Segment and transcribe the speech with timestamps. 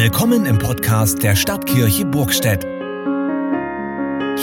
[0.00, 2.62] Willkommen im Podcast der Stadtkirche Burgstedt.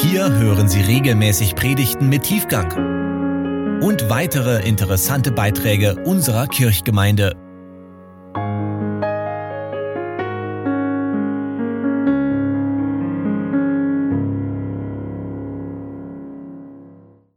[0.03, 7.37] Hier hören Sie regelmäßig Predigten mit Tiefgang und weitere interessante Beiträge unserer Kirchgemeinde.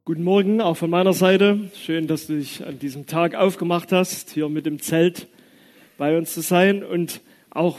[0.05, 1.71] Guten Morgen, auch von meiner Seite.
[1.81, 5.29] Schön, dass du dich an diesem Tag aufgemacht hast, hier mit dem Zelt
[5.99, 6.83] bei uns zu sein.
[6.83, 7.79] Und auch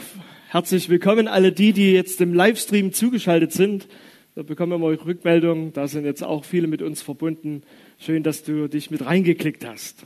[0.52, 3.86] herzlich willkommen alle die, die jetzt im Livestream zugeschaltet sind.
[4.34, 5.72] Da bekommen wir mal Rückmeldungen.
[5.72, 7.62] Da sind jetzt auch viele mit uns verbunden.
[8.00, 10.04] Schön, dass du dich mit reingeklickt hast.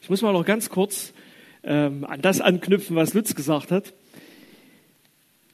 [0.00, 1.12] Ich muss mal noch ganz kurz
[1.64, 3.92] ähm, an das anknüpfen, was Lutz gesagt hat.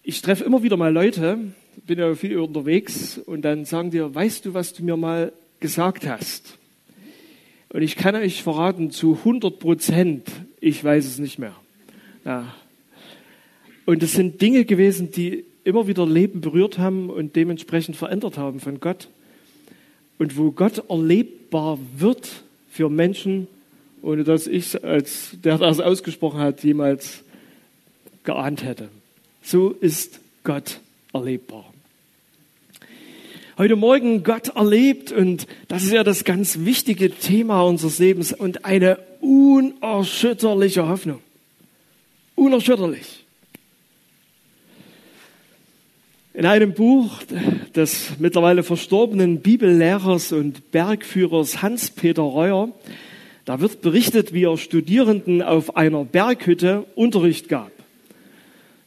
[0.05, 1.39] Ich treffe immer wieder mal Leute,
[1.89, 6.06] bin ja viel unterwegs und dann sagen die, weißt du, was du mir mal gesagt
[6.06, 6.56] hast?
[7.70, 10.30] Und ich kann euch verraten, zu 100 Prozent,
[10.61, 11.56] ich weiß es nicht mehr.
[12.25, 12.55] Ja.
[13.87, 18.61] Und es sind Dinge gewesen, die immer wieder Leben berührt haben und dementsprechend verändert haben
[18.61, 19.09] von Gott.
[20.19, 23.47] Und wo Gott erlebbar wird für Menschen,
[24.03, 27.23] ohne dass ich als der das ausgesprochen hat, jemals
[28.25, 28.89] geahnt hätte.
[29.43, 30.81] So ist Gott
[31.12, 31.73] erlebbar.
[33.56, 38.65] Heute Morgen Gott erlebt und das ist ja das ganz wichtige Thema unseres Lebens und
[38.65, 41.21] eine unerschütterliche Hoffnung.
[42.34, 43.25] Unerschütterlich.
[46.37, 47.23] In einem Buch
[47.75, 52.69] des mittlerweile verstorbenen Bibellehrers und Bergführers Hans-Peter Reuer,
[53.47, 57.70] da wird berichtet, wie er Studierenden auf einer Berghütte Unterricht gab.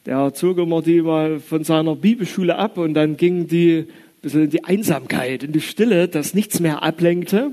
[0.06, 3.86] Der zog immer die mal von seiner Bibelschule ab und dann gingen die ein
[4.22, 7.52] bisschen in die Einsamkeit, in die Stille, dass nichts mehr ablenkte.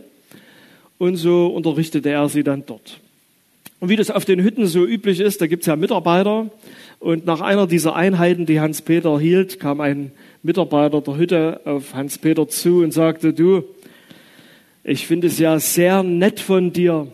[1.00, 3.00] Und so unterrichtete er sie dann dort.
[3.80, 6.50] Und wie das auf den Hütten so üblich ist, da gibt es ja Mitarbeiter.
[7.00, 10.12] Und nach einer dieser Einheiten, die Hans-Peter hielt, kam ein
[10.42, 13.64] Mitarbeiter der Hütte auf Hans-Peter zu und sagte, du,
[14.84, 17.12] ich finde es ja sehr nett von dir,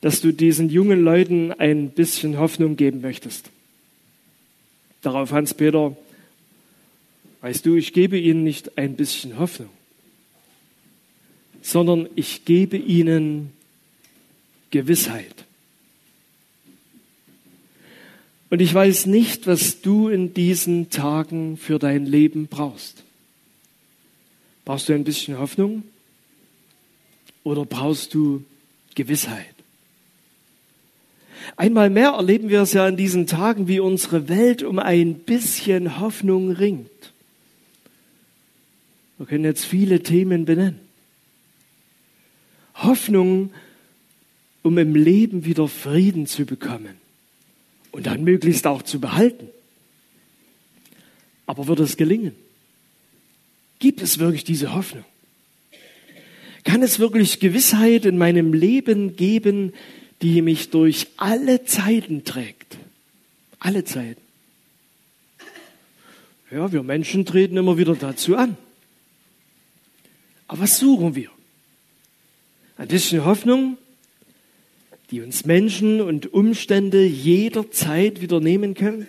[0.00, 3.50] dass du diesen jungen Leuten ein bisschen Hoffnung geben möchtest.
[5.02, 5.96] Darauf Hans-Peter,
[7.42, 9.68] weißt du, ich gebe ihnen nicht ein bisschen Hoffnung,
[11.60, 13.52] sondern ich gebe ihnen
[14.70, 15.44] Gewissheit.
[18.50, 23.04] Und ich weiß nicht, was du in diesen Tagen für dein Leben brauchst.
[24.64, 25.84] Brauchst du ein bisschen Hoffnung
[27.44, 28.44] oder brauchst du
[28.96, 29.54] Gewissheit?
[31.56, 36.00] Einmal mehr erleben wir es ja in diesen Tagen, wie unsere Welt um ein bisschen
[36.00, 36.90] Hoffnung ringt.
[39.16, 40.80] Wir können jetzt viele Themen benennen.
[42.74, 43.52] Hoffnung,
[44.62, 47.00] um im Leben wieder Frieden zu bekommen
[47.92, 49.48] und dann möglichst auch zu behalten.
[51.46, 52.34] Aber wird es gelingen?
[53.78, 55.04] Gibt es wirklich diese Hoffnung?
[56.64, 59.72] Kann es wirklich Gewissheit in meinem Leben geben,
[60.22, 62.76] die mich durch alle Zeiten trägt?
[63.58, 64.20] Alle Zeiten.
[66.50, 68.56] Ja, wir Menschen treten immer wieder dazu an.
[70.48, 71.30] Aber was suchen wir?
[72.76, 73.78] Ein bisschen Hoffnung,
[75.10, 79.08] die uns Menschen und Umstände jederzeit wieder nehmen können?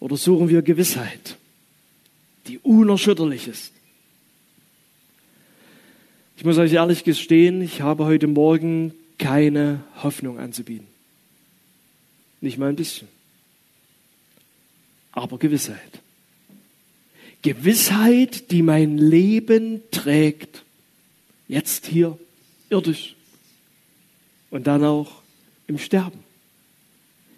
[0.00, 1.36] Oder suchen wir Gewissheit,
[2.46, 3.72] die unerschütterlich ist?
[6.36, 10.86] Ich muss euch ehrlich gestehen, ich habe heute Morgen keine Hoffnung anzubieten.
[12.40, 13.08] Nicht mal ein bisschen.
[15.12, 15.78] Aber Gewissheit.
[17.42, 20.64] Gewissheit, die mein Leben trägt.
[21.46, 22.18] Jetzt hier,
[22.68, 23.14] irdisch
[24.54, 25.10] und dann auch
[25.66, 26.20] im Sterben.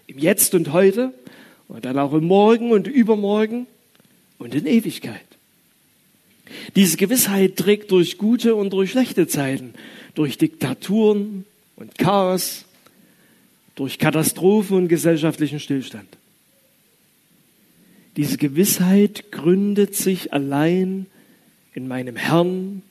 [0.06, 1.14] Im Jetzt und heute
[1.66, 3.66] und dann auch im Morgen und Übermorgen
[4.36, 5.24] und in Ewigkeit.
[6.76, 9.72] Diese Gewissheit trägt durch gute und durch schlechte Zeiten,
[10.14, 12.66] durch Diktaturen und Chaos,
[13.76, 16.18] durch Katastrophen und gesellschaftlichen Stillstand.
[18.18, 21.06] Diese Gewissheit gründet sich allein
[21.72, 22.82] in meinem Herrn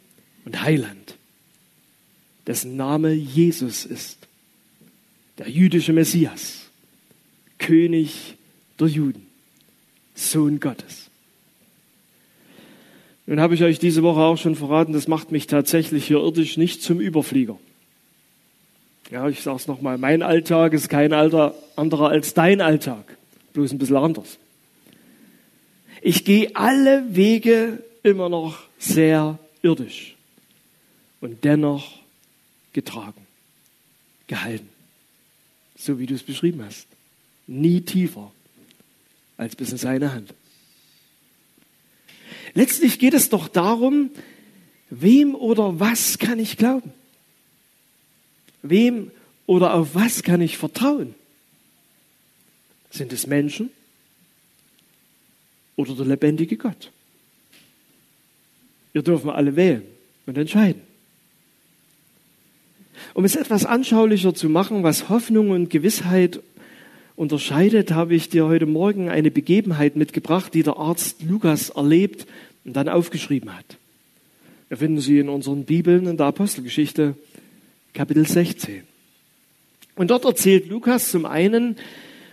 [0.46, 1.16] und Heiland
[2.48, 4.25] dessen Name Jesus ist,
[5.38, 6.70] der jüdische Messias,
[7.58, 8.36] König
[8.80, 9.26] der Juden,
[10.14, 11.10] Sohn Gottes.
[13.28, 16.58] Nun habe ich euch diese Woche auch schon verraten, das macht mich tatsächlich hier irdisch
[16.58, 17.58] nicht zum Überflieger.
[19.12, 23.18] Ja, ich sage es nochmal, mein Alltag ist kein Alter anderer als dein Alltag,
[23.54, 24.38] bloß ein bisschen anders.
[26.02, 30.16] Ich gehe alle Wege immer noch sehr irdisch
[31.22, 32.00] und dennoch
[32.74, 33.26] getragen,
[34.28, 34.70] gehalten,
[35.76, 36.88] so wie du es beschrieben hast.
[37.48, 38.32] nie tiefer
[39.38, 40.34] als bis in seine Hand.
[42.54, 44.10] Letztlich geht es doch darum,
[44.90, 46.94] wem oder was kann ich glauben?
[48.62, 49.12] Wem
[49.46, 51.14] oder auf was kann ich vertrauen?
[52.90, 53.70] Sind es Menschen
[55.76, 56.92] oder der lebendige Gott?
[58.94, 59.84] Wir dürfen alle wählen
[60.26, 60.82] und entscheiden.
[63.14, 66.40] Um es etwas anschaulicher zu machen, was Hoffnung und Gewissheit
[67.16, 72.28] unterscheidet, habe ich dir heute Morgen eine Begebenheit mitgebracht, die der Arzt Lukas erlebt
[72.66, 73.78] und dann aufgeschrieben hat.
[74.68, 77.16] Wir finden sie in unseren Bibeln in der Apostelgeschichte
[77.94, 78.84] Kapitel 16.
[79.96, 81.78] Und dort erzählt Lukas zum einen,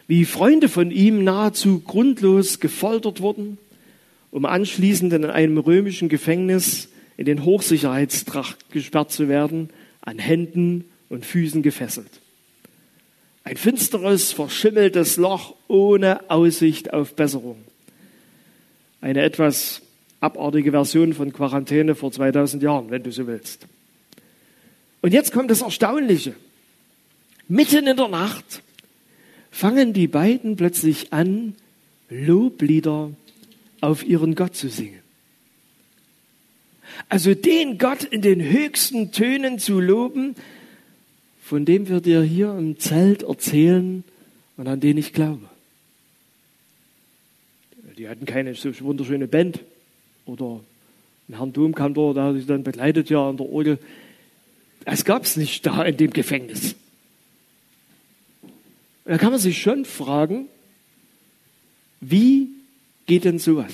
[0.09, 3.59] wie Freunde von ihm nahezu grundlos gefoltert wurden,
[4.31, 9.71] um anschließend in einem römischen Gefängnis in den Hochsicherheitstracht gesperrt zu werden,
[10.03, 12.21] an Händen und Füßen gefesselt.
[13.45, 17.59] Ein finsteres, verschimmeltes Loch ohne Aussicht auf Besserung.
[19.01, 19.83] Eine etwas
[20.21, 23.67] abartige Version von Quarantäne vor 2000 Jahren, wenn du so willst.
[25.01, 26.35] Und jetzt kommt das Erstaunliche.
[27.49, 28.63] Mitten in der Nacht
[29.51, 31.55] fangen die beiden plötzlich an,
[32.09, 33.11] Loblieder
[33.81, 35.02] auf ihren Gott zu singen.
[37.09, 40.35] Also den Gott in den höchsten Tönen zu loben,
[41.43, 44.05] von dem wir dir hier im Zelt erzählen
[44.57, 45.49] und an den ich glaube.
[47.99, 49.61] Die hatten keine so wunderschöne Band
[50.25, 50.61] oder
[51.29, 53.79] ein Herrn Domkantor, der hat sich dann begleitet ja an der Orgel.
[54.85, 56.75] Das gab es nicht da in dem Gefängnis.
[59.05, 60.47] Da kann man sich schon fragen,
[62.01, 62.49] wie
[63.07, 63.73] geht denn sowas?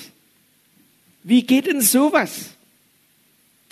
[1.23, 2.51] Wie geht denn sowas?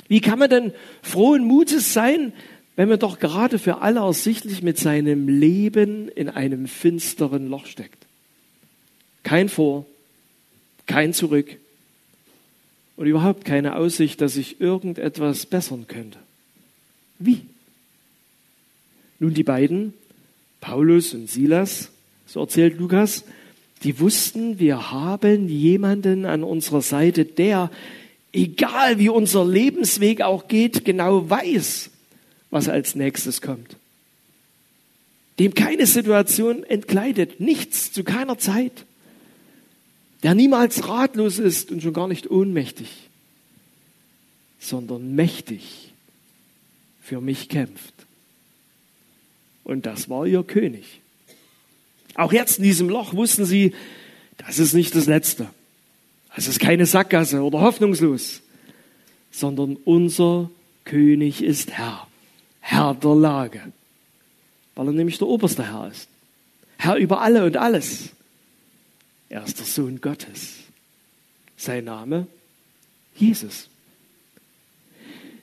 [0.07, 2.33] Wie kann man denn frohen Mutes sein,
[2.75, 8.05] wenn man doch gerade für alle ersichtlich mit seinem Leben in einem finsteren Loch steckt?
[9.23, 9.85] Kein Vor,
[10.85, 11.57] kein Zurück
[12.95, 16.19] und überhaupt keine Aussicht, dass sich irgendetwas bessern könnte.
[17.19, 17.41] Wie?
[19.19, 19.93] Nun, die beiden,
[20.61, 21.91] Paulus und Silas,
[22.25, 23.23] so erzählt Lukas,
[23.83, 27.71] die wussten, wir haben jemanden an unserer Seite, der
[28.33, 31.89] egal wie unser Lebensweg auch geht, genau weiß,
[32.49, 33.77] was als nächstes kommt.
[35.39, 38.85] Dem keine Situation entkleidet, nichts zu keiner Zeit.
[40.23, 42.89] Der niemals ratlos ist und schon gar nicht ohnmächtig,
[44.59, 45.93] sondern mächtig
[47.01, 47.93] für mich kämpft.
[49.63, 51.01] Und das war ihr König.
[52.15, 53.75] Auch jetzt in diesem Loch wussten sie,
[54.37, 55.49] das ist nicht das Letzte.
[56.37, 58.41] Es ist keine Sackgasse oder hoffnungslos,
[59.31, 60.51] sondern unser
[60.85, 62.07] König ist Herr,
[62.61, 63.61] Herr der Lage,
[64.75, 66.07] weil er nämlich der oberste Herr ist.
[66.77, 68.09] Herr über alle und alles.
[69.29, 70.57] Er ist der Sohn Gottes.
[71.57, 72.27] Sein Name
[73.15, 73.67] Jesus.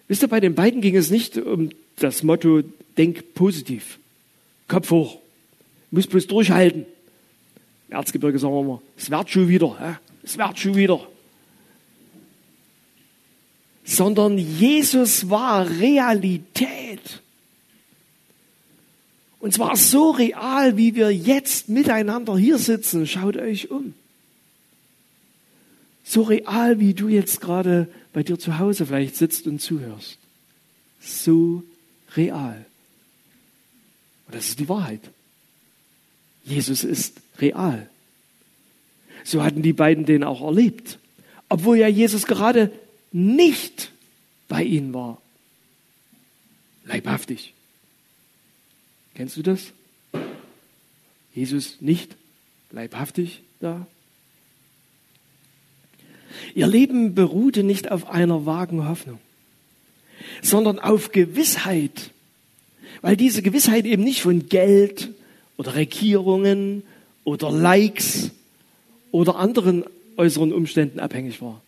[0.07, 2.63] Wisst ihr, bei den beiden ging es nicht um das Motto,
[2.97, 3.99] denk positiv,
[4.69, 5.19] Kopf hoch,
[5.91, 6.87] muss bloß durchhalten.
[7.89, 11.07] Erzgebirge sagen wir mal, es wird schon wieder es wird schon wieder.
[13.85, 17.21] Sondern Jesus war Realität.
[19.39, 23.07] Und zwar so real, wie wir jetzt miteinander hier sitzen.
[23.07, 23.93] Schaut euch um.
[26.03, 30.19] So real, wie du jetzt gerade bei dir zu Hause vielleicht sitzt und zuhörst.
[31.01, 31.63] So
[32.17, 32.65] real.
[34.27, 35.03] Und das ist die Wahrheit.
[36.45, 37.91] Jesus ist real.
[39.25, 40.99] So hatten die beiden den auch erlebt.
[41.49, 42.71] Obwohl ja Jesus gerade
[43.11, 43.91] nicht
[44.49, 45.21] bei ihnen war.
[46.85, 47.55] Leibhaftig.
[49.15, 49.73] Kennst du das?
[51.35, 52.17] Jesus nicht
[52.71, 53.87] leibhaftig da?
[56.55, 59.19] Ihr Leben beruhte nicht auf einer vagen Hoffnung,
[60.43, 62.11] sondern auf Gewissheit,
[63.01, 65.11] weil diese Gewissheit eben nicht von Geld
[65.57, 66.83] oder Regierungen
[67.23, 68.33] oder Likes
[69.15, 69.85] oder anderen
[70.17, 71.63] äußeren Umständen abhängig war,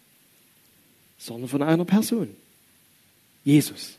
[1.17, 2.29] sondern von einer Person,
[3.45, 3.99] Jesus,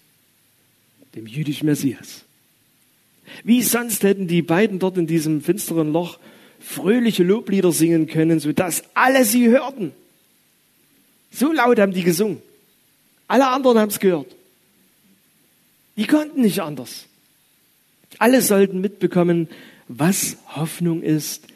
[1.16, 2.24] dem jüdischen Messias.
[3.46, 6.20] Wie sonst hätten die beiden dort in diesem finsteren Loch
[6.60, 9.94] fröhliche Loblieder singen können, sodass alle sie hörten.
[11.32, 12.42] So laut haben die gesungen.
[13.30, 14.36] Alle anderen haben es gehört.
[15.96, 17.06] Die konnten nicht anders.
[18.20, 19.48] Alle sollten mitbekommen,
[19.88, 21.48] was Hoffnung ist,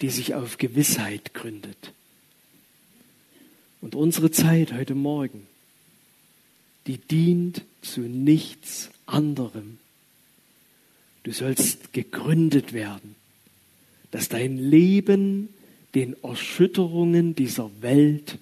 [0.00, 1.92] die sich auf Gewissheit gründet.
[3.80, 5.46] Und unsere Zeit heute Morgen,
[6.86, 9.78] die dient zu nichts anderem.
[11.22, 13.14] Du sollst gegründet werden.
[14.14, 15.48] dass dein Leben
[15.96, 18.38] den Erschütterungen dieser Welt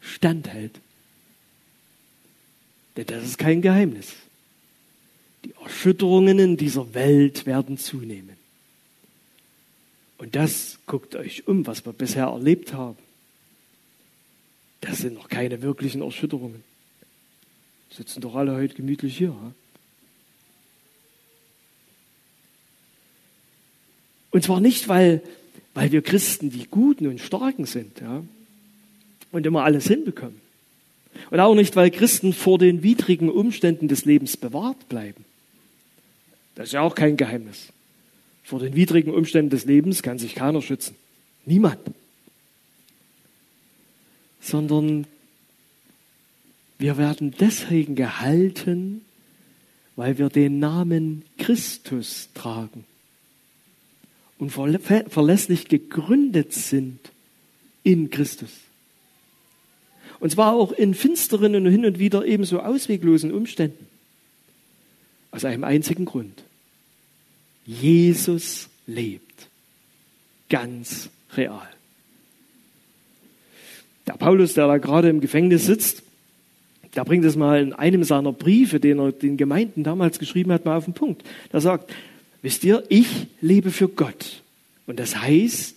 [0.00, 0.80] standhält.
[2.96, 4.14] Denn das ist kein Geheimnis.
[5.44, 8.39] Die Erschütterungen in dieser Welt werden zunehmen.
[10.20, 12.98] Und das guckt euch um, was wir bisher erlebt haben.
[14.82, 16.62] Das sind noch keine wirklichen Erschütterungen.
[17.90, 19.30] Sitzen doch alle heute gemütlich hier.
[19.30, 19.52] Ha?
[24.30, 25.22] Und zwar nicht, weil,
[25.72, 28.22] weil wir Christen die Guten und Starken sind ja,
[29.32, 30.38] und immer alles hinbekommen.
[31.30, 35.24] Und auch nicht, weil Christen vor den widrigen Umständen des Lebens bewahrt bleiben.
[36.56, 37.72] Das ist ja auch kein Geheimnis.
[38.42, 40.96] Vor den widrigen Umständen des Lebens kann sich keiner schützen.
[41.44, 41.78] Niemand.
[44.40, 45.06] Sondern
[46.78, 49.02] wir werden deswegen gehalten,
[49.96, 52.84] weil wir den Namen Christus tragen
[54.38, 56.98] und verlässlich gegründet sind
[57.82, 58.50] in Christus.
[60.18, 63.86] Und zwar auch in finsteren und hin und wieder ebenso ausweglosen Umständen.
[65.30, 66.42] Aus einem einzigen Grund.
[67.70, 69.48] Jesus lebt.
[70.48, 71.68] Ganz real.
[74.08, 76.02] Der Paulus, der da gerade im Gefängnis sitzt,
[76.96, 80.64] der bringt es mal in einem seiner Briefe, den er den Gemeinden damals geschrieben hat,
[80.64, 81.22] mal auf den Punkt.
[81.52, 81.92] Er sagt,
[82.42, 84.42] wisst ihr, ich lebe für Gott.
[84.88, 85.76] Und das heißt,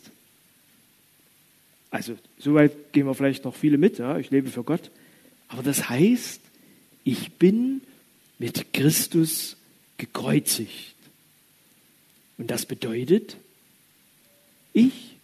[1.92, 4.90] also soweit gehen wir vielleicht noch viele mit, ja, ich lebe für Gott.
[5.48, 6.42] Aber das heißt,
[7.04, 7.82] ich bin
[8.40, 9.58] mit Christus
[9.98, 10.94] gekreuzigt.
[12.38, 13.38] Und das bedeutet,
[14.74, 15.16] ich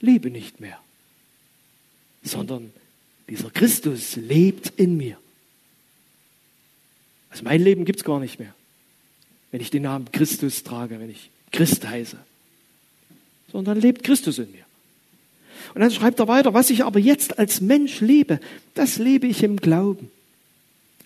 [0.00, 0.78] lebe nicht mehr,
[2.22, 2.72] sondern
[3.28, 5.18] dieser Christus lebt in mir.
[7.30, 8.54] Also mein Leben gibt es gar nicht mehr,
[9.50, 12.18] wenn ich den Namen Christus trage, wenn ich Christ heiße.
[13.50, 14.64] Sondern lebt Christus in mir.
[15.74, 18.38] Und dann schreibt er weiter, was ich aber jetzt als Mensch lebe,
[18.74, 20.10] das lebe ich im Glauben.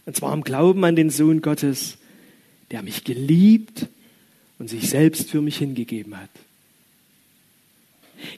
[0.05, 1.99] Und zwar im Glauben an den Sohn Gottes,
[2.71, 3.87] der mich geliebt
[4.59, 6.31] und sich selbst für mich hingegeben hat.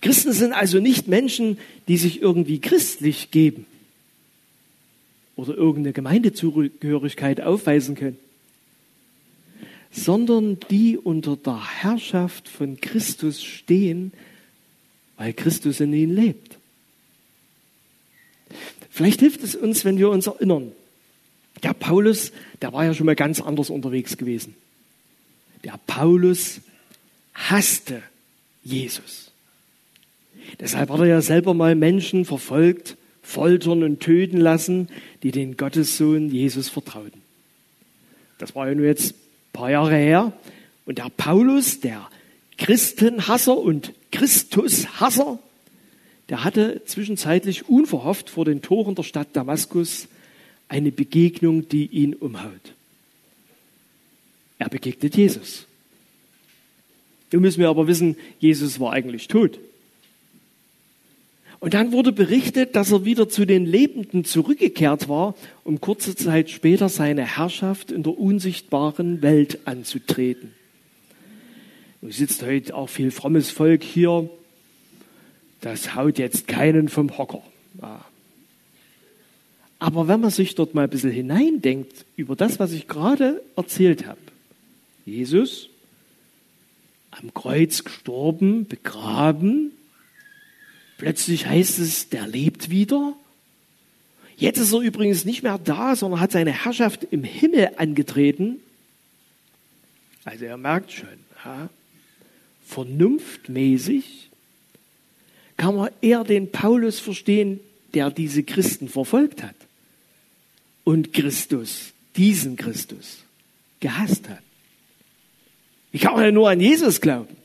[0.03, 1.59] Christen sind also nicht Menschen,
[1.89, 3.67] die sich irgendwie christlich geben
[5.37, 8.19] oder irgendeine Gemeindezugehörigkeit aufweisen können,
[9.91, 14.13] sondern die unter der Herrschaft von Christus stehen
[15.21, 16.57] weil Christus in ihnen lebt.
[18.89, 20.73] Vielleicht hilft es uns, wenn wir uns erinnern.
[21.63, 24.55] Der Paulus, der war ja schon mal ganz anders unterwegs gewesen.
[25.65, 26.61] Der Paulus
[27.35, 28.03] hasste
[28.63, 29.31] Jesus.
[30.59, 34.89] Deshalb hat er ja selber mal Menschen verfolgt, foltern und töten lassen,
[35.23, 37.21] die den Gottessohn Jesus vertrauten.
[38.39, 40.33] Das war ja nur jetzt ein paar Jahre her.
[40.87, 42.09] Und der Paulus, der
[42.57, 45.39] Christenhasser und Christushasser,
[46.29, 50.09] der hatte zwischenzeitlich unverhofft vor den Toren der Stadt Damaskus
[50.69, 52.75] eine Begegnung, die ihn umhaut.
[54.61, 55.67] Er begegnet Jesus.
[57.33, 59.59] Nun müssen wir aber wissen, Jesus war eigentlich tot.
[61.61, 66.51] Und dann wurde berichtet, dass er wieder zu den Lebenden zurückgekehrt war, um kurze Zeit
[66.51, 70.53] später seine Herrschaft in der unsichtbaren Welt anzutreten.
[72.03, 74.29] Nun sitzt heute auch viel frommes Volk hier.
[75.63, 77.43] Das haut jetzt keinen vom Hocker.
[79.79, 84.07] Aber wenn man sich dort mal ein bisschen hineindenkt über das, was ich gerade erzählt
[84.07, 84.19] habe.
[85.05, 85.69] Jesus
[87.11, 89.73] am Kreuz gestorben, begraben.
[90.99, 93.15] Plötzlich heißt es, der lebt wieder.
[94.37, 98.57] Jetzt ist er übrigens nicht mehr da, sondern hat seine Herrschaft im Himmel angetreten.
[100.25, 101.09] Also er merkt schon,
[101.45, 101.69] ja,
[102.67, 104.31] vernunftmäßig
[105.57, 107.61] kann man eher den Paulus verstehen,
[107.93, 109.57] der diese Christen verfolgt hat
[110.85, 113.25] und Christus, diesen Christus,
[113.81, 114.43] gehasst hat.
[115.93, 117.37] Ich kann ja nur an Jesus glauben.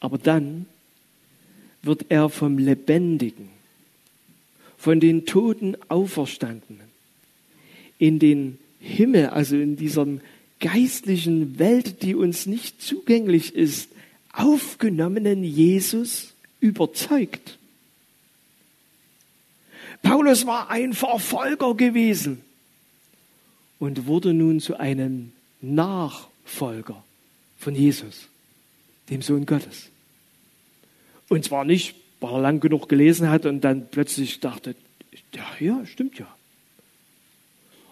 [0.00, 0.66] Aber dann
[1.82, 3.48] wird er vom Lebendigen,
[4.76, 6.88] von den Toten Auferstandenen
[7.98, 10.20] in den Himmel, also in diesem
[10.60, 13.88] geistlichen Welt, die uns nicht zugänglich ist,
[14.32, 17.58] aufgenommenen Jesus überzeugt.
[20.02, 22.40] Paulus war ein Verfolger gewesen
[23.78, 25.32] und wurde nun zu einem
[25.64, 27.02] Nachfolger
[27.56, 28.28] von Jesus,
[29.10, 29.90] dem Sohn Gottes.
[31.28, 34.76] Und zwar nicht, weil er lang genug gelesen hat und dann plötzlich dachte,
[35.32, 36.26] ja, ja, stimmt ja.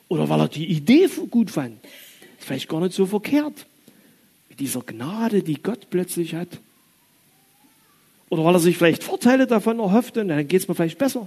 [0.09, 1.79] Oder weil er die Idee gut fand
[2.43, 3.67] vielleicht gar nicht so verkehrt.
[4.49, 6.61] mit dieser Gnade, die Gott plötzlich hat.
[8.29, 11.27] Oder weil er sich vielleicht Vorteile davon erhofft und dann geht es mir vielleicht besser.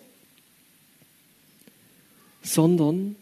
[2.44, 3.16] Sondern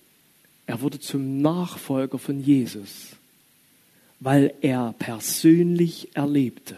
[0.66, 3.10] er wurde zum Nachfolger von Jesus,
[4.20, 6.78] weil er persönlich erlebte,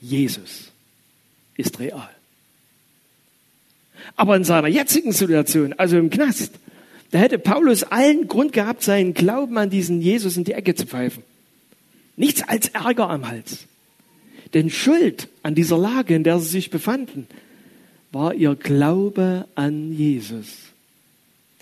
[0.00, 0.70] Jesus
[1.56, 2.10] ist real.
[4.14, 6.52] Aber in seiner jetzigen Situation, also im Knast,
[7.10, 10.86] da hätte Paulus allen Grund gehabt, seinen Glauben an diesen Jesus in die Ecke zu
[10.86, 11.22] pfeifen.
[12.16, 13.66] Nichts als Ärger am Hals.
[14.54, 17.26] Denn Schuld an dieser Lage, in der sie sich befanden,
[18.12, 20.65] war ihr Glaube an Jesus,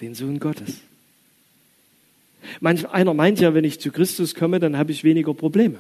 [0.01, 0.81] den Sohn Gottes.
[2.61, 5.79] Manch einer meint ja, wenn ich zu Christus komme, dann habe ich weniger Probleme.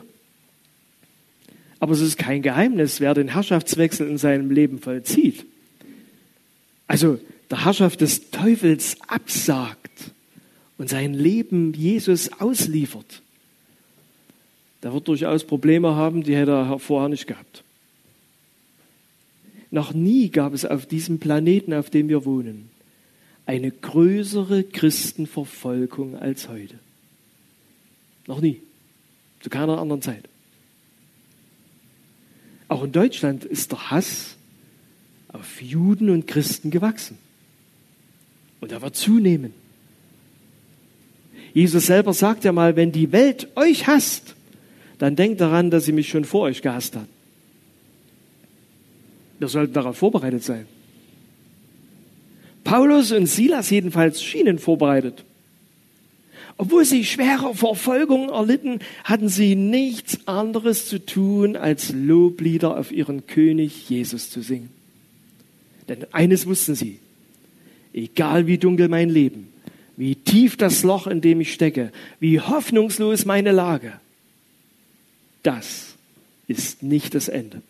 [1.78, 5.44] Aber es ist kein Geheimnis, wer den Herrschaftswechsel in seinem Leben vollzieht.
[6.87, 7.18] Also
[7.50, 10.12] der Herrschaft des Teufels absagt
[10.78, 13.23] und sein Leben Jesus ausliefert
[14.85, 17.64] der wird durchaus Probleme haben, die hätte er vorher nicht gehabt.
[19.71, 22.68] Noch nie gab es auf diesem Planeten, auf dem wir wohnen,
[23.46, 26.78] eine größere Christenverfolgung als heute.
[28.26, 28.62] Noch nie.
[29.40, 30.28] Zu keiner anderen Zeit.
[32.68, 34.36] Auch in Deutschland ist der Hass
[35.28, 37.18] auf Juden und Christen gewachsen.
[38.60, 39.52] Und er wird zunehmen.
[41.52, 44.34] Jesus selber sagt ja mal, wenn die Welt euch hasst,
[44.98, 47.08] dann denkt daran, dass sie mich schon vor euch gehasst hat.
[49.38, 50.66] Wir sollten darauf vorbereitet sein.
[52.64, 55.25] Paulus und Silas jedenfalls schienen vorbereitet.
[56.56, 63.26] Obwohl sie schwere Verfolgung erlitten, hatten sie nichts anderes zu tun, als Loblieder auf ihren
[63.26, 64.71] König Jesus zu singen.
[65.88, 66.99] Denn eines wussten sie,
[67.92, 69.49] egal wie dunkel mein Leben,
[69.97, 73.92] wie tief das Loch, in dem ich stecke, wie hoffnungslos meine Lage,
[75.42, 75.94] das
[76.47, 77.62] ist nicht das Ende.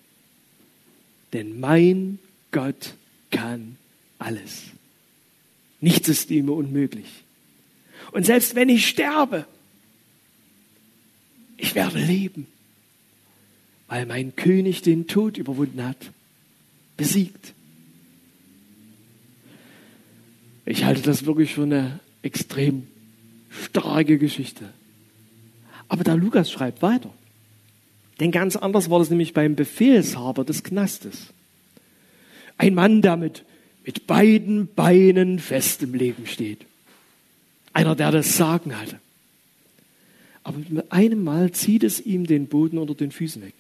[1.33, 2.19] Denn mein
[2.53, 2.95] Gott
[3.31, 3.77] kann
[4.19, 4.63] alles.
[5.85, 7.05] Nichts ist ihm unmöglich.
[8.13, 9.45] Und selbst wenn ich sterbe,
[11.59, 12.47] ich werde leben,
[13.87, 15.99] weil mein König den Tod überwunden hat,
[16.97, 17.53] besiegt.
[20.65, 22.87] Ich halte das wirklich für eine extrem
[23.51, 24.73] starke Geschichte.
[25.89, 27.13] Aber der Lukas schreibt weiter.
[28.21, 31.27] Denn ganz anders war das nämlich beim Befehlshaber des Knastes.
[32.57, 33.45] Ein Mann, der mit,
[33.85, 36.67] mit beiden Beinen fest im Leben steht.
[37.73, 38.99] Einer, der das Sagen hatte.
[40.43, 43.55] Aber mit einem Mal zieht es ihm den Boden unter den Füßen weg.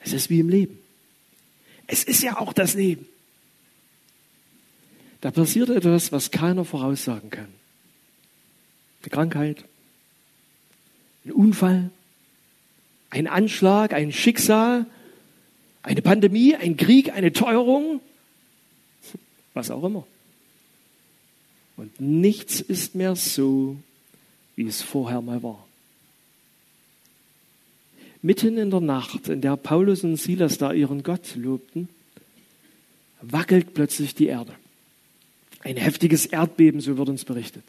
[0.00, 0.78] Es ist wie im Leben.
[1.86, 3.06] Es ist ja auch das Leben.
[5.20, 7.48] Da passiert etwas, was keiner voraussagen kann.
[9.02, 9.64] Eine Krankheit,
[11.24, 11.90] ein Unfall,
[13.10, 14.86] ein Anschlag, ein Schicksal,
[15.82, 18.00] eine Pandemie, ein Krieg, eine Teuerung,
[19.56, 20.06] was auch immer.
[21.76, 23.76] Und nichts ist mehr so,
[24.54, 25.66] wie es vorher mal war.
[28.22, 31.88] Mitten in der Nacht, in der Paulus und Silas da ihren Gott lobten,
[33.20, 34.52] wackelt plötzlich die Erde.
[35.62, 37.64] Ein heftiges Erdbeben, so wird uns berichtet.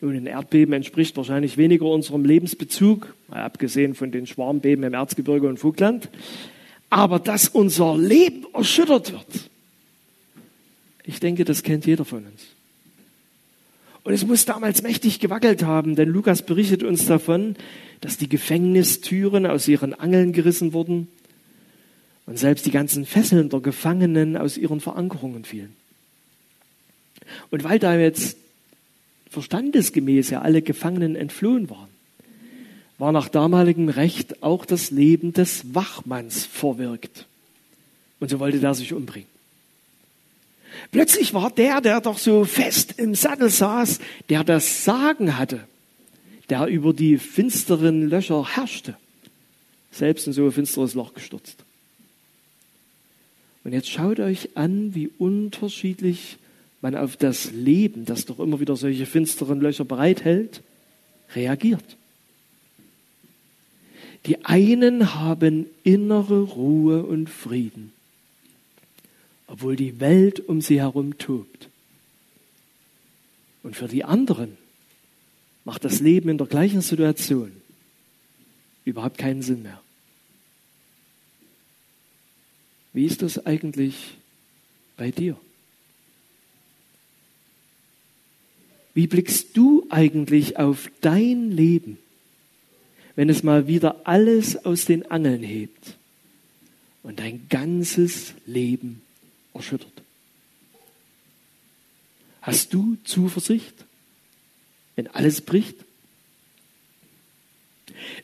[0.00, 5.48] Nun, ein Erdbeben entspricht wahrscheinlich weniger unserem Lebensbezug, mal abgesehen von den Schwarmbeben im Erzgebirge
[5.48, 6.10] und Vogtland.
[6.90, 9.50] Aber dass unser Leben erschüttert wird,
[11.04, 12.42] ich denke, das kennt jeder von uns.
[14.04, 17.56] Und es muss damals mächtig gewackelt haben, denn Lukas berichtet uns davon,
[18.02, 21.08] dass die Gefängnistüren aus ihren Angeln gerissen wurden
[22.26, 25.74] und selbst die ganzen Fesseln der Gefangenen aus ihren Verankerungen fielen.
[27.50, 28.36] Und weil da jetzt
[29.30, 31.88] verstandesgemäß ja alle Gefangenen entflohen waren,
[32.98, 37.26] war nach damaligem Recht auch das Leben des Wachmanns verwirkt.
[38.20, 39.33] Und so wollte der sich umbringen.
[40.90, 45.66] Plötzlich war der, der doch so fest im Sattel saß, der das Sagen hatte,
[46.50, 48.96] der über die finsteren Löcher herrschte,
[49.90, 51.64] selbst in so ein finsteres Loch gestürzt.
[53.64, 56.36] Und jetzt schaut euch an, wie unterschiedlich
[56.82, 60.62] man auf das Leben, das doch immer wieder solche finsteren Löcher bereithält,
[61.34, 61.96] reagiert.
[64.26, 67.93] Die einen haben innere Ruhe und Frieden,
[69.54, 71.68] obwohl die Welt um sie herum tobt.
[73.62, 74.58] Und für die anderen
[75.64, 77.52] macht das Leben in der gleichen Situation
[78.84, 79.80] überhaupt keinen Sinn mehr.
[82.92, 84.16] Wie ist das eigentlich
[84.96, 85.36] bei dir?
[88.92, 91.98] Wie blickst du eigentlich auf dein Leben
[93.16, 95.96] wenn es mal wieder alles aus den Angeln hebt
[97.04, 99.03] und dein ganzes Leben
[99.54, 99.92] erschüttert?
[102.42, 103.74] Hast du Zuversicht,
[104.96, 105.76] wenn alles bricht?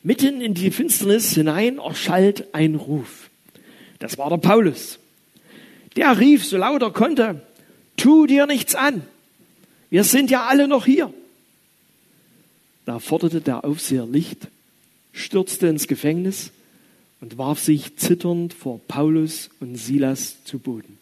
[0.02, 3.30] Mitten in die Finsternis hinein erschallt ein Ruf.
[3.98, 4.98] Das war der Paulus.
[5.96, 7.42] Der rief so laut er konnte,
[7.96, 9.02] tu dir nichts an.
[9.88, 11.12] Wir sind ja alle noch hier.
[12.84, 14.48] Da forderte der Aufseher Licht,
[15.12, 16.52] stürzte ins Gefängnis
[17.20, 20.99] und warf sich zitternd vor Paulus und Silas zu Boden.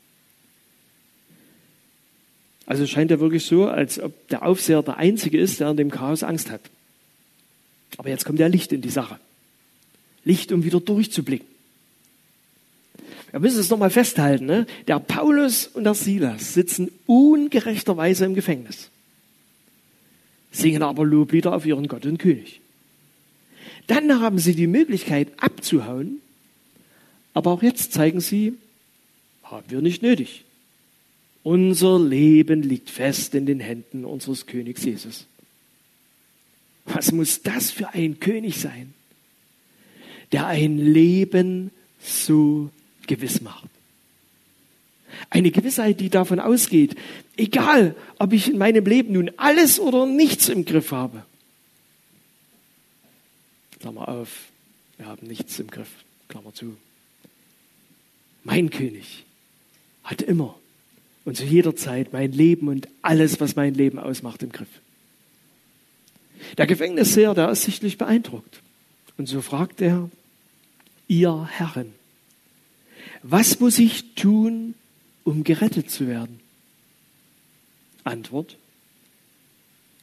[2.69, 5.91] Also scheint er wirklich so, als ob der Aufseher der Einzige ist, der an dem
[5.91, 6.61] Chaos Angst hat.
[7.97, 9.19] Aber jetzt kommt ja Licht in die Sache.
[10.23, 11.49] Licht, um wieder durchzublicken.
[13.31, 14.45] Wir müssen es nochmal festhalten.
[14.45, 14.67] Ne?
[14.87, 18.91] Der Paulus und der Silas sitzen ungerechterweise im Gefängnis,
[20.53, 22.61] singen aber Loblieder auf ihren Gott und König.
[23.87, 26.21] Dann haben sie die Möglichkeit abzuhauen,
[27.33, 28.59] aber auch jetzt zeigen sie,
[29.43, 30.45] haben wir nicht nötig.
[31.49, 35.25] Unser Leben liegt fest in den Händen unseres Königs Jesus.
[36.85, 38.93] Was muss das für ein König sein,
[40.31, 42.69] der ein Leben so
[43.07, 43.71] gewiss macht?
[45.31, 46.97] Eine Gewissheit, die davon ausgeht,
[47.39, 51.25] egal ob ich in meinem Leben nun alles oder nichts im Griff habe.
[53.81, 54.51] Klammer auf,
[54.99, 56.77] wir haben nichts im Griff, Klammer zu.
[58.45, 59.25] Mein König
[60.05, 60.55] hat immer
[61.29, 64.81] und zu jeder Zeit mein Leben und alles, was mein Leben ausmacht, im Griff.
[66.57, 68.63] Der Gefängnisseher, der ist sichtlich beeindruckt.
[69.19, 70.09] Und so fragt er,
[71.07, 71.93] ihr Herren,
[73.23, 74.75] was muss ich tun,
[75.23, 76.41] um gerettet zu werden?
[78.05, 78.57] Antwort,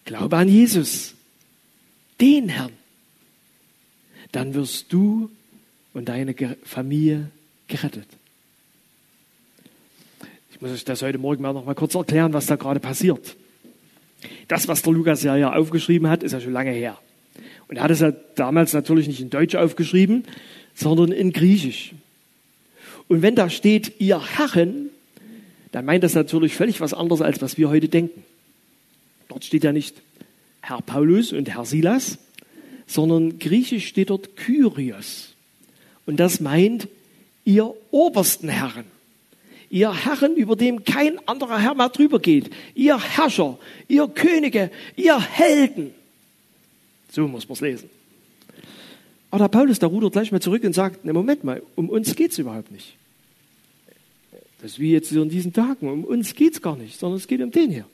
[0.04, 1.16] glaube an Jesus,
[2.22, 2.74] den Herrn.
[4.32, 5.32] Dann wirst du
[5.92, 7.32] und deine Familie
[7.68, 8.10] gerettet.
[10.66, 13.36] Ich muss euch das heute Morgen mal noch mal kurz erklären, was da gerade passiert.
[14.48, 16.98] Das, was der Lukas ja hier aufgeschrieben hat, ist ja schon lange her.
[17.68, 20.24] Und er hat es ja damals natürlich nicht in Deutsch aufgeschrieben,
[20.74, 21.92] sondern in Griechisch.
[23.08, 24.90] Und wenn da steht, ihr Herren,
[25.72, 28.24] dann meint das natürlich völlig was anderes, als was wir heute denken.
[29.28, 29.96] Dort steht ja nicht
[30.62, 32.18] Herr Paulus und Herr Silas,
[32.88, 35.36] sondern griechisch steht dort Kyrios.
[36.08, 36.88] Und das meint
[37.44, 38.95] ihr obersten Herren
[39.70, 45.20] ihr Herren, über dem kein anderer Herr mehr drüber geht, ihr Herrscher, ihr Könige, ihr
[45.20, 45.94] Helden.
[47.12, 47.90] So muss man es lesen.
[49.32, 52.16] Aber der Paulus, der rudert gleich mal zurück und sagt, ne Moment mal, um uns
[52.16, 52.96] geht es überhaupt nicht.
[54.62, 57.28] Das ist wie jetzt in diesen Tagen, um uns geht es gar nicht, sondern es
[57.28, 57.86] geht um den hier,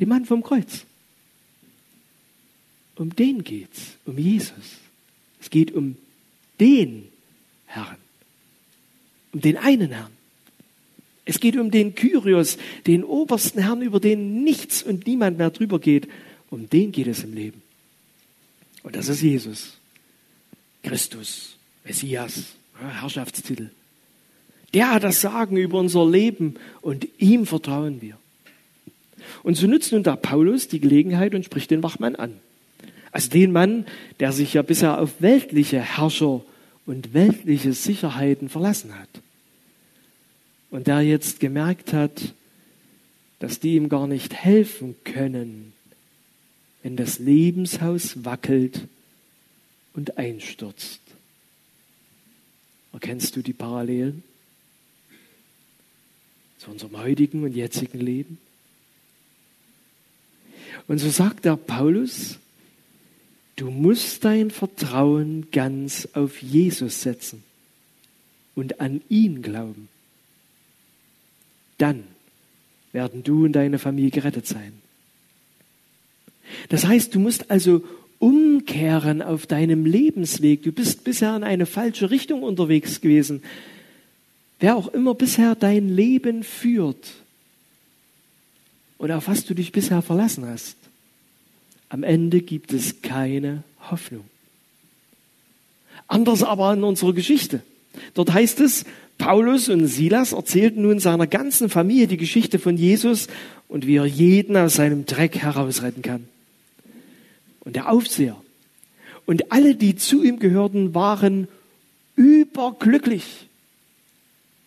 [0.00, 0.84] den Mann vom Kreuz.
[2.96, 4.78] Um den geht's, um Jesus.
[5.40, 5.96] Es geht um
[6.58, 7.08] den
[7.66, 7.98] Herrn,
[9.32, 10.12] um den einen Herrn.
[11.28, 15.80] Es geht um den Kyrios, den obersten Herrn, über den nichts und niemand mehr drüber
[15.80, 16.08] geht.
[16.50, 17.62] Um den geht es im Leben.
[18.84, 19.72] Und das ist Jesus.
[20.84, 23.70] Christus, Messias, Herrschaftstitel.
[24.72, 28.16] Der hat das Sagen über unser Leben und ihm vertrauen wir.
[29.42, 32.34] Und so nützt nun der Paulus die Gelegenheit und spricht den Wachmann an.
[33.10, 33.86] Also den Mann,
[34.20, 36.44] der sich ja bisher auf weltliche Herrscher
[36.84, 39.08] und weltliche Sicherheiten verlassen hat
[40.70, 42.34] und der jetzt gemerkt hat,
[43.38, 45.72] dass die ihm gar nicht helfen können,
[46.82, 48.88] wenn das Lebenshaus wackelt
[49.94, 51.00] und einstürzt.
[52.92, 54.22] Erkennst du die Parallelen
[56.58, 58.38] zu unserem heutigen und jetzigen Leben?
[60.88, 62.38] Und so sagt der Paulus,
[63.56, 67.42] du musst dein Vertrauen ganz auf Jesus setzen
[68.54, 69.88] und an ihn glauben
[71.78, 72.04] dann
[72.92, 74.72] werden du und deine Familie gerettet sein.
[76.68, 77.84] Das heißt, du musst also
[78.18, 80.62] umkehren auf deinem Lebensweg.
[80.62, 83.42] Du bist bisher in eine falsche Richtung unterwegs gewesen.
[84.58, 87.12] Wer auch immer bisher dein Leben führt
[88.98, 90.76] und auf was du dich bisher verlassen hast,
[91.88, 94.24] am Ende gibt es keine Hoffnung.
[96.08, 97.62] Anders aber in unserer Geschichte.
[98.14, 98.84] Dort heißt es,
[99.18, 103.28] Paulus und Silas erzählten nun seiner ganzen Familie die Geschichte von Jesus
[103.68, 106.28] und wie er jeden aus seinem Dreck herausretten kann.
[107.60, 108.36] Und der Aufseher
[109.26, 111.48] und alle, die zu ihm gehörten, waren
[112.14, 113.48] überglücklich,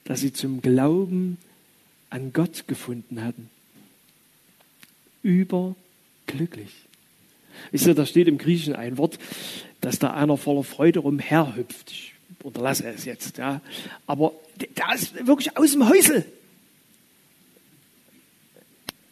[0.03, 1.37] dass sie zum Glauben
[2.09, 3.49] an Gott gefunden hatten.
[5.23, 6.71] Überglücklich.
[7.71, 9.19] Wisst ihr, da steht im Griechischen ein Wort,
[9.81, 11.91] dass da einer voller Freude rumherhüpft.
[11.91, 13.61] Ich unterlasse es jetzt, ja.
[14.07, 16.25] Aber der ist wirklich aus dem Häusel.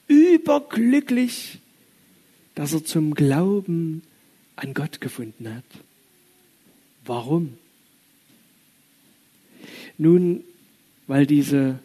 [0.07, 1.59] Überglücklich,
[2.55, 4.03] dass er zum Glauben
[4.55, 5.63] an Gott gefunden hat.
[7.05, 7.57] Warum?
[9.97, 10.43] Nun,
[11.07, 11.79] weil diese,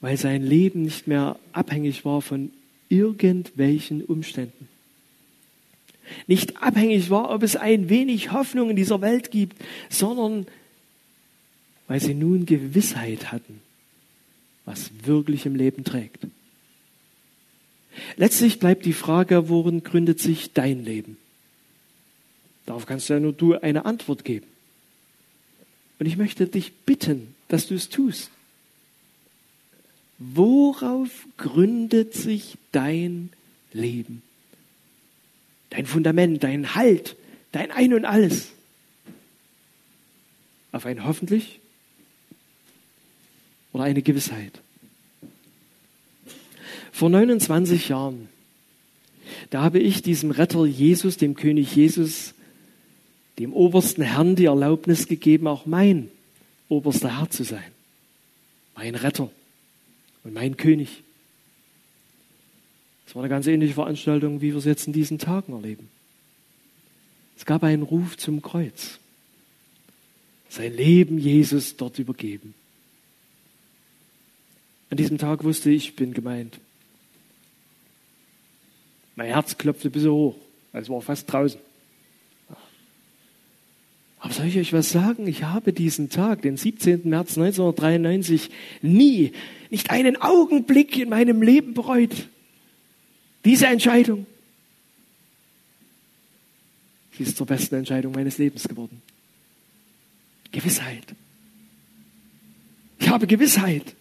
[0.00, 2.50] weil sein Leben nicht mehr abhängig war von
[2.88, 4.68] irgendwelchen Umständen.
[6.26, 9.56] Nicht abhängig war, ob es ein wenig Hoffnung in dieser Welt gibt,
[9.88, 10.46] sondern
[11.88, 13.60] weil sie nun Gewissheit hatten,
[14.64, 16.26] was wirklich im Leben trägt.
[18.16, 21.16] Letztlich bleibt die Frage, worin gründet sich dein Leben?
[22.66, 24.46] Darauf kannst ja nur du eine Antwort geben.
[25.98, 28.30] Und ich möchte dich bitten, dass du es tust.
[30.18, 33.30] Worauf gründet sich dein
[33.72, 34.22] Leben?
[35.70, 37.16] Dein Fundament, dein Halt,
[37.52, 38.48] dein Ein und alles.
[40.72, 41.60] Auf ein hoffentlich
[43.72, 44.60] oder eine Gewissheit.
[46.92, 48.28] Vor 29 Jahren,
[49.50, 52.34] da habe ich diesem Retter Jesus, dem König Jesus,
[53.38, 56.08] dem obersten Herrn die Erlaubnis gegeben, auch mein
[56.68, 57.70] oberster Herr zu sein.
[58.74, 59.30] Mein Retter
[60.24, 61.02] und mein König.
[63.06, 65.88] Es war eine ganz ähnliche Veranstaltung, wie wir es jetzt in diesen Tagen erleben.
[67.36, 68.98] Es gab einen Ruf zum Kreuz.
[70.48, 72.54] Sein Leben Jesus dort übergeben.
[74.90, 76.58] An diesem Tag wusste ich, bin gemeint.
[79.16, 80.36] Mein Herz klopfte bis hoch.
[80.72, 81.60] Es war fast draußen.
[84.18, 85.26] Aber soll ich euch was sagen?
[85.26, 87.08] Ich habe diesen Tag, den 17.
[87.08, 88.50] März 1993,
[88.82, 89.32] nie,
[89.70, 92.28] nicht einen Augenblick in meinem Leben bereut.
[93.46, 94.26] Diese Entscheidung.
[97.16, 99.00] Sie ist zur besten Entscheidung meines Lebens geworden.
[100.52, 101.14] Gewissheit.
[102.98, 103.94] Ich habe Gewissheit,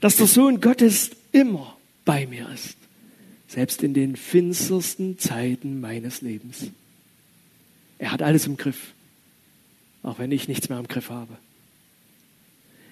[0.00, 2.76] dass der Sohn Gottes immer bei mir ist,
[3.46, 6.72] selbst in den finstersten Zeiten meines Lebens.
[7.98, 8.94] Er hat alles im Griff
[10.02, 11.36] auch wenn ich nichts mehr im Griff habe.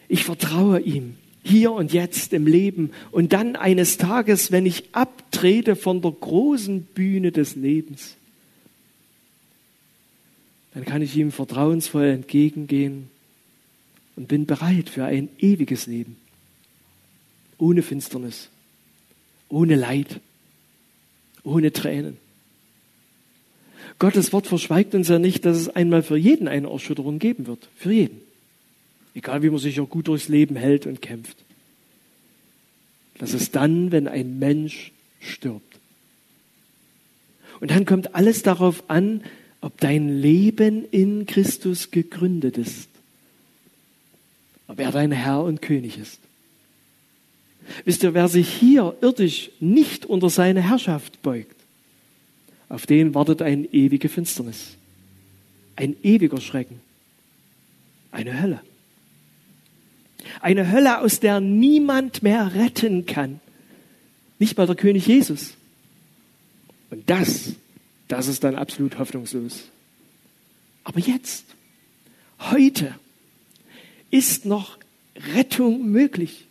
[0.09, 5.77] Ich vertraue ihm hier und jetzt im Leben und dann eines Tages, wenn ich abtrete
[5.77, 8.16] von der großen Bühne des Lebens,
[10.74, 13.09] dann kann ich ihm vertrauensvoll entgegengehen
[14.16, 16.16] und bin bereit für ein ewiges Leben,
[17.57, 18.48] ohne Finsternis,
[19.48, 20.20] ohne Leid,
[21.42, 22.18] ohne Tränen.
[23.98, 27.68] Gottes Wort verschweigt uns ja nicht, dass es einmal für jeden eine Erschütterung geben wird.
[27.74, 28.27] Für jeden.
[29.18, 31.38] Egal wie man sich auch gut durchs Leben hält und kämpft.
[33.18, 35.81] Das ist dann, wenn ein Mensch stirbt.
[37.59, 39.24] Und dann kommt alles darauf an,
[39.61, 42.88] ob dein Leben in Christus gegründet ist.
[44.68, 46.20] Ob er dein Herr und König ist.
[47.85, 51.57] Wisst ihr, wer sich hier irdisch nicht unter seine Herrschaft beugt,
[52.68, 54.76] auf den wartet eine ewige Finsternis,
[55.74, 56.78] ein ewiger Schrecken,
[58.12, 58.61] eine Hölle.
[60.40, 63.40] Eine Hölle, aus der niemand mehr retten kann.
[64.38, 65.54] Nicht mal der König Jesus.
[66.90, 67.54] Und das,
[68.08, 69.64] das ist dann absolut hoffnungslos.
[70.84, 71.44] Aber jetzt,
[72.38, 72.94] heute,
[74.10, 74.78] ist noch
[75.34, 76.46] Rettung möglich.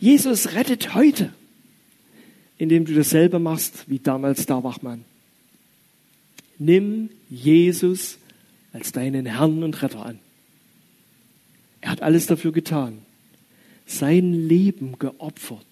[0.00, 1.32] Jesus rettet heute
[2.62, 5.04] indem du dasselbe machst wie damals der Wachmann.
[6.58, 8.18] Nimm Jesus
[8.72, 10.20] als deinen Herrn und Retter an.
[11.82, 13.02] Er hat alles dafür getan,
[13.84, 15.66] sein Leben geopfert,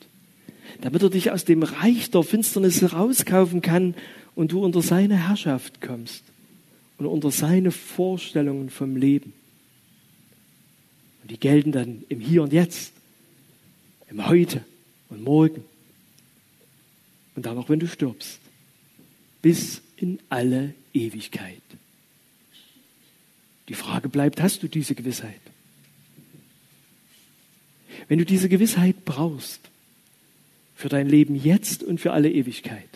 [0.83, 3.95] damit er dich aus dem Reich der Finsternis herauskaufen kann
[4.35, 6.25] und du unter seine Herrschaft kommst
[6.99, 9.33] und unter seine Vorstellungen vom Leben.
[11.23, 12.93] Und die gelten dann im Hier und Jetzt,
[14.11, 14.65] im Heute
[15.09, 15.65] und Morgen
[17.37, 18.41] und dann auch wenn du stirbst,
[19.43, 21.63] bis in alle Ewigkeit.
[23.69, 25.41] Die Frage bleibt, hast du diese Gewissheit?
[28.09, 29.61] Wenn du diese Gewissheit brauchst,
[30.75, 32.89] für dein Leben jetzt und für alle Ewigkeit,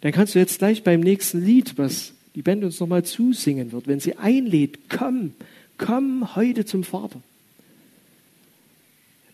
[0.00, 3.86] dann kannst du jetzt gleich beim nächsten Lied, was die Band uns nochmal zusingen wird,
[3.86, 5.34] wenn sie einlädt, komm,
[5.78, 7.20] komm heute zum Vater.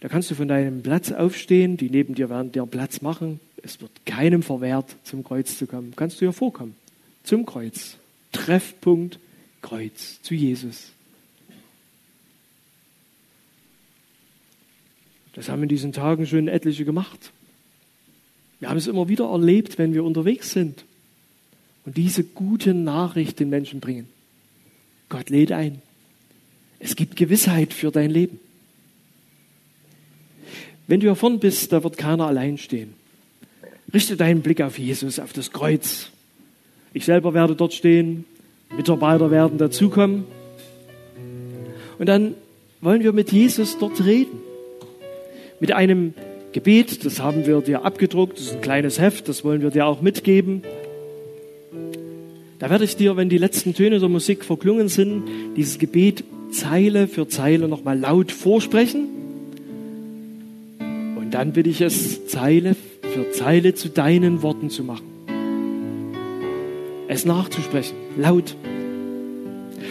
[0.00, 3.40] Da kannst du von deinem Platz aufstehen, die neben dir werden dir Platz machen.
[3.62, 5.92] Es wird keinem verwehrt, zum Kreuz zu kommen.
[5.96, 6.76] Kannst du ja vorkommen.
[7.24, 7.96] Zum Kreuz.
[8.32, 9.18] Treffpunkt
[9.62, 10.92] Kreuz zu Jesus.
[15.34, 17.32] Das haben in diesen Tagen schon etliche gemacht.
[18.60, 20.84] Wir haben es immer wieder erlebt, wenn wir unterwegs sind
[21.84, 24.08] und diese gute Nachricht den Menschen bringen.
[25.08, 25.80] Gott lädt ein.
[26.80, 28.40] Es gibt Gewissheit für dein Leben.
[30.86, 32.94] Wenn du vorne bist, da wird keiner allein stehen.
[33.92, 36.10] Richte deinen Blick auf Jesus, auf das Kreuz.
[36.92, 38.24] Ich selber werde dort stehen,
[38.76, 40.24] Mitarbeiter werden dazukommen.
[41.98, 42.34] Und dann
[42.80, 44.47] wollen wir mit Jesus dort reden.
[45.60, 46.14] Mit einem
[46.52, 49.86] Gebet, das haben wir dir abgedruckt, das ist ein kleines Heft, das wollen wir dir
[49.86, 50.62] auch mitgeben.
[52.58, 55.24] Da werde ich dir, wenn die letzten Töne der Musik verklungen sind,
[55.56, 59.06] dieses Gebet Zeile für Zeile nochmal laut vorsprechen.
[61.16, 65.06] Und dann bitte ich es, Zeile für Zeile zu deinen Worten zu machen.
[67.08, 68.56] Es nachzusprechen, laut.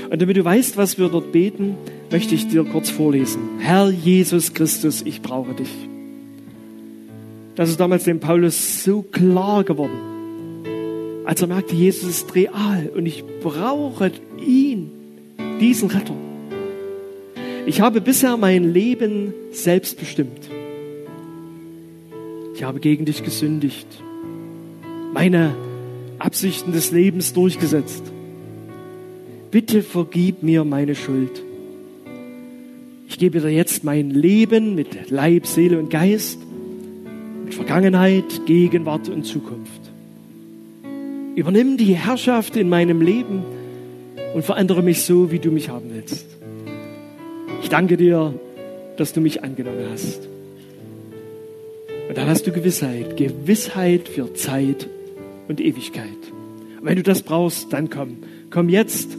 [0.10, 1.78] Und damit du weißt, was wir dort beten,
[2.12, 3.42] möchte ich dir kurz vorlesen.
[3.60, 5.70] Herr Jesus Christus, ich brauche dich.
[7.56, 9.98] Das ist damals dem Paulus so klar geworden,
[11.26, 14.12] als er merkte, Jesus ist real und ich brauche
[14.46, 14.92] ihn,
[15.60, 16.14] diesen Retter.
[17.66, 20.50] Ich habe bisher mein Leben selbst bestimmt.
[22.54, 23.88] Ich habe gegen dich gesündigt,
[25.14, 25.56] meine
[26.20, 28.04] Absichten des Lebens durchgesetzt.
[29.52, 31.44] Bitte vergib mir meine Schuld.
[33.18, 36.38] Ich gebe dir jetzt mein Leben mit Leib, Seele und Geist,
[37.46, 39.82] mit Vergangenheit, Gegenwart und Zukunft.
[41.34, 43.42] Übernimm die Herrschaft in meinem Leben
[44.36, 46.28] und verändere mich so, wie du mich haben willst.
[47.64, 48.40] Ich danke dir,
[48.98, 50.28] dass du mich angenommen hast.
[52.10, 54.88] Und dann hast du Gewissheit, Gewissheit für Zeit
[55.48, 56.06] und Ewigkeit.
[56.80, 58.18] Und wenn du das brauchst, dann komm.
[58.52, 59.18] Komm jetzt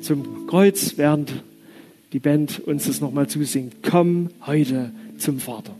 [0.00, 1.42] zum Kreuz, während
[2.12, 3.76] die Band uns das nochmal zusingt.
[3.82, 5.74] Komm heute zum Vater.